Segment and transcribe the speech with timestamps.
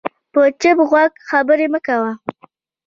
[0.31, 2.11] په چپ غوږ خبرې مه کوه